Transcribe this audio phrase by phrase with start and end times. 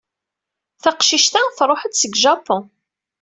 [0.81, 2.63] Taqcict-a truḥ-d seg Japun.